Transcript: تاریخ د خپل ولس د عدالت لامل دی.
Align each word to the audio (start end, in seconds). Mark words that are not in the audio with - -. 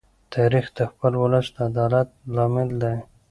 تاریخ 0.33 0.65
د 0.77 0.79
خپل 0.91 1.11
ولس 1.21 1.47
د 1.55 1.57
عدالت 1.69 2.09
لامل 2.35 2.69
دی. 2.81 2.95